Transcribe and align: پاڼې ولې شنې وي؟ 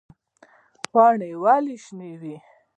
پاڼې 0.91 1.29
ولې 1.43 1.75
شنې 1.83 2.11
وي؟ 2.21 2.35